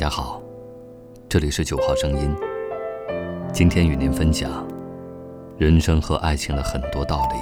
[0.00, 0.40] 家好，
[1.28, 2.34] 这里是九号声音。
[3.52, 4.66] 今天与您分享
[5.58, 7.36] 人生和爱情的很多道理，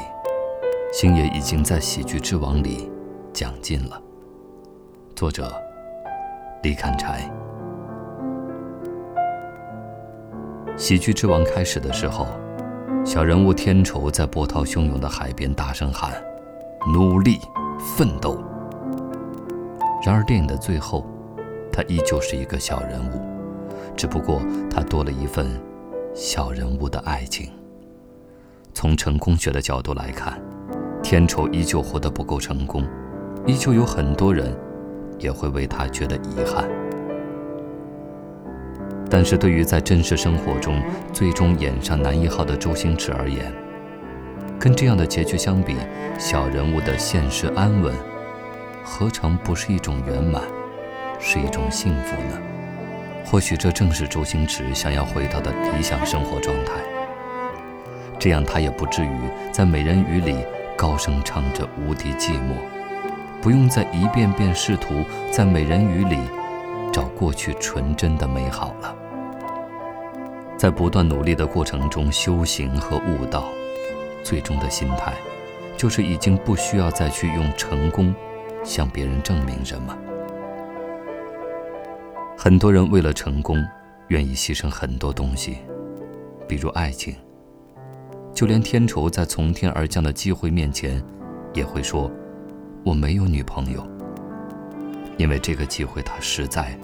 [0.92, 2.90] 星爷已经在喜剧之王里
[3.32, 4.02] 讲尽了。
[5.14, 5.52] 作者
[6.64, 7.30] 李砍柴。
[10.76, 12.26] 喜剧之王开始的时候，
[13.04, 16.12] 小人物天仇在波涛汹涌的海边大声喊
[16.92, 17.38] ：“努力
[17.96, 18.36] 奋斗。”
[20.04, 21.06] 然而电影的最后。
[21.78, 23.22] 他依旧是一个小人物，
[23.96, 25.46] 只不过他多了一份
[26.12, 27.52] 小人物的爱情。
[28.74, 30.42] 从成功学的角度来看，
[31.04, 32.84] 天仇依旧活得不够成功，
[33.46, 34.52] 依旧有很多人
[35.20, 36.68] 也会为他觉得遗憾。
[39.08, 40.82] 但是对于在真实生活中
[41.12, 43.54] 最终演上男一号的周星驰而言，
[44.58, 45.76] 跟这样的结局相比，
[46.18, 47.94] 小人物的现实安稳，
[48.82, 50.42] 何尝不是一种圆满？
[51.20, 52.40] 是一种幸福呢？
[53.24, 56.72] 或许这正是周星驰想要回到的理想生活状态。
[58.18, 59.18] 这样他也不至于
[59.52, 60.36] 在美人鱼里
[60.76, 62.54] 高声唱着无敌寂寞，
[63.42, 66.18] 不用再一遍遍试图在美人鱼里
[66.92, 68.94] 找过去纯真的美好了。
[70.56, 73.44] 在不断努力的过程中修行和悟道，
[74.24, 75.12] 最终的心态，
[75.76, 78.14] 就是已经不需要再去用成功
[78.64, 79.96] 向别人证明什么。
[82.48, 83.62] 很多人为了成功，
[84.06, 85.58] 愿意牺牲很多东西，
[86.48, 87.14] 比如爱情。
[88.32, 91.04] 就连天仇在从天而降的机会面前，
[91.52, 92.10] 也会说
[92.86, 93.86] ：“我没有女朋友。”
[95.18, 96.74] 因为这个机会他实在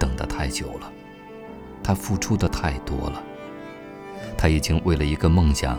[0.00, 0.92] 等得太久了，
[1.80, 3.22] 他付出的太多了，
[4.36, 5.78] 他已经为了一个梦想，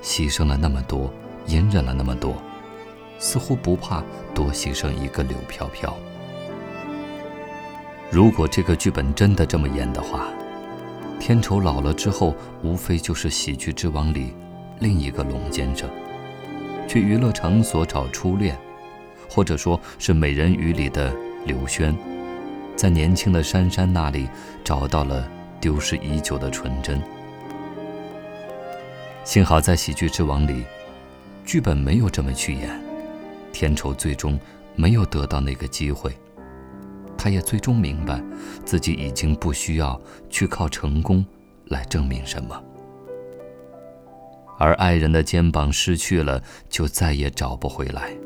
[0.00, 1.12] 牺牲了那么多，
[1.46, 2.36] 隐忍了那么多，
[3.18, 4.00] 似乎不怕
[4.32, 5.92] 多牺牲一个柳飘飘。
[8.10, 10.28] 如果这个剧本真的这么演的话，
[11.18, 14.32] 天仇老了之后，无非就是《喜剧之王》里
[14.78, 15.88] 另一个龙先生，
[16.88, 18.56] 去娱乐场所找初恋，
[19.28, 21.12] 或者说是《美人鱼》里的
[21.44, 21.94] 刘轩，
[22.76, 24.28] 在年轻的珊珊那里
[24.62, 25.28] 找到了
[25.60, 27.02] 丢失已久的纯真。
[29.24, 30.64] 幸好在《喜剧之王》里，
[31.44, 32.80] 剧本没有这么去演，
[33.52, 34.38] 天仇最终
[34.76, 36.16] 没有得到那个机会。
[37.26, 38.22] 他也最终明白，
[38.64, 40.00] 自己已经不需要
[40.30, 41.26] 去靠成功
[41.64, 42.62] 来证明什么，
[44.60, 48.16] 而爱人的肩膀失去了，就再也找不回来。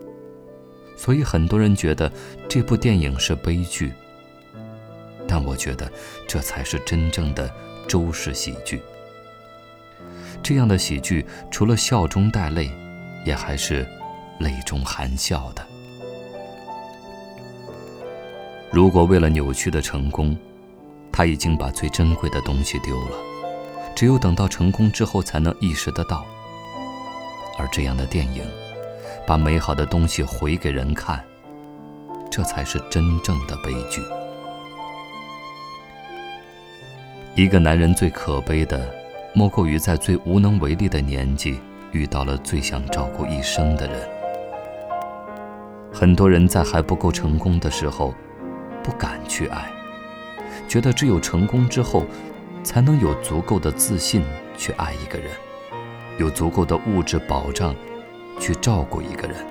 [0.99, 2.13] 所以很多人觉得
[2.47, 3.91] 这部电影是悲剧，
[5.27, 5.91] 但我觉得
[6.29, 7.51] 这才是真正的
[7.89, 8.83] 周氏喜剧。
[10.43, 12.71] 这样的喜剧，除了笑中带泪，
[13.25, 13.89] 也还是
[14.41, 15.70] 泪中含笑的。
[18.73, 20.37] 如果为了扭曲的成功，
[21.11, 23.17] 他已经把最珍贵的东西丢了，
[23.97, 26.25] 只有等到成功之后才能意识得到。
[27.59, 28.45] 而这样的电影，
[29.27, 31.21] 把美好的东西回给人看，
[32.31, 34.01] 这才是真正的悲剧。
[37.35, 38.89] 一个男人最可悲的，
[39.35, 41.59] 莫过于在最无能为力的年纪，
[41.91, 44.09] 遇到了最想照顾一生的人。
[45.93, 48.15] 很多人在还不够成功的时候。
[48.91, 49.71] 不敢去爱，
[50.67, 52.05] 觉得只有成功之后，
[52.65, 54.25] 才能有足够的自信
[54.59, 55.31] 去爱一个人，
[56.19, 57.73] 有足够的物质保障
[58.41, 59.47] 去照顾一个人，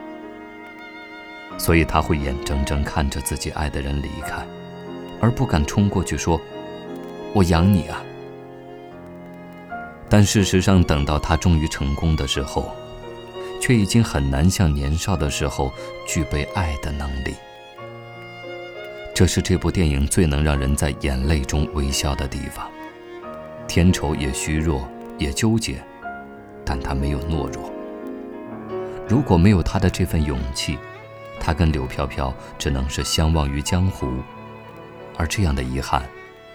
[1.57, 4.45] 所以他会眼睁睁看着自己爱的人离开，
[5.22, 6.39] 而不敢冲过去说
[7.33, 8.03] ：“我养你啊。”
[10.09, 12.75] 但事实上，等到他终于成功的时候，
[13.61, 15.71] 却已经很难像年少的时候
[16.06, 17.33] 具备爱的能力。
[19.19, 22.72] 这是这部电影最能让人在眼泪中微笑的地方。
[23.68, 25.84] 天仇也虚弱，也纠结，
[26.63, 27.69] 但他没有懦弱。
[29.10, 30.80] 如果没有他的这份勇气，
[31.38, 34.10] 他跟柳飘飘只能是相忘于江湖。
[35.18, 36.01] 而这样的遗憾，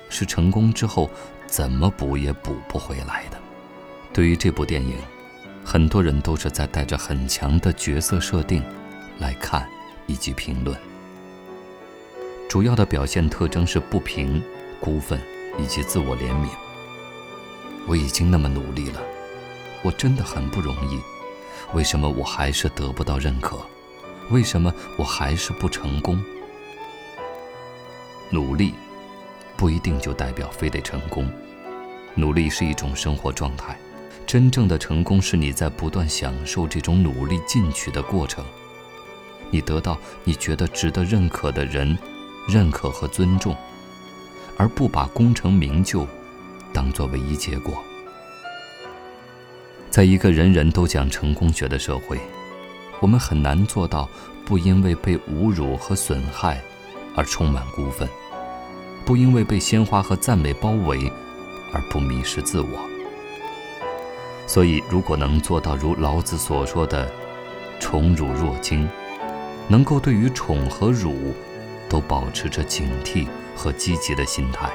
[0.09, 1.11] 是成功之后
[1.47, 3.37] 怎么补也补不回来的。
[4.11, 4.95] 对于这部电影，
[5.63, 8.63] 很多人都是在带着很强的角色设定
[9.19, 9.69] 来看
[10.07, 10.75] 以及评论。
[12.55, 14.41] 主要的表现特征是不平、
[14.79, 15.21] 孤愤
[15.59, 16.47] 以及自我怜悯。
[17.89, 19.03] 我已经那么努力了，
[19.83, 21.01] 我真的很不容易，
[21.75, 23.59] 为什么我还是得不到认可？
[24.31, 26.25] 为什么我还是不成功？
[28.31, 28.73] 努力
[29.57, 31.29] 不一定就代表非得成功，
[32.15, 33.77] 努力是一种生活状态，
[34.29, 38.45] 真正的成功是你在不断享受这种努力进取的过程，
[39.51, 41.99] 你得到你觉得值得认可的人。
[42.47, 43.57] 认可和尊重，
[44.57, 46.07] 而不把功成名就
[46.73, 47.83] 当作唯一结果。
[49.91, 52.19] 在一个人人都讲成功学的社会，
[53.01, 54.09] 我们很难做到
[54.45, 56.61] 不因为被侮辱和损害
[57.15, 58.09] 而充满孤愤，
[59.05, 61.11] 不因为被鲜花和赞美包围
[61.73, 62.69] 而不迷失自我。
[64.47, 67.11] 所以，如果能做到如老子所说的
[67.81, 68.87] “宠辱若惊”，
[69.69, 71.33] 能够对于宠和辱
[71.95, 74.69] 都保持着警惕和积极的心态，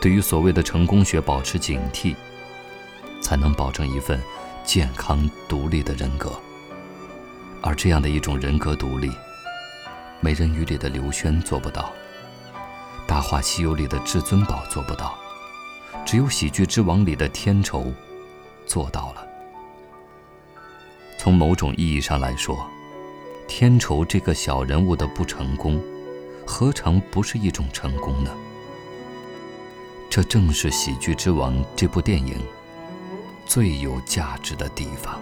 [0.00, 2.16] 对于所谓的成功学保持警惕。
[3.20, 4.18] 才能保证一份
[4.64, 6.32] 健康独立的人格，
[7.60, 9.08] 而这样的一种人格独立，
[10.20, 11.92] 《美人鱼》里的刘轩做不到，
[13.06, 15.14] 《大话西游》里的至尊宝做不到，
[16.06, 17.92] 只有《喜剧之王》里的天仇
[18.66, 19.26] 做到了。
[21.18, 22.66] 从某种意义上来说，
[23.46, 25.78] 天仇这个小人物的不成功，
[26.46, 28.30] 何尝不是一种成功呢？
[30.10, 32.40] 这正是《喜剧之王》这部电影。
[33.44, 35.20] 最有价值的地方。